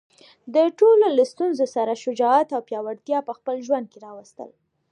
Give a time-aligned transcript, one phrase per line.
[0.53, 4.49] د ټولو له ستونزو سره شجاعت او پیاوړتیا په خپل ژوند کې راوستل.